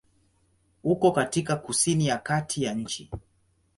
[0.83, 3.09] Uko katika kusini ya kati ya nchi.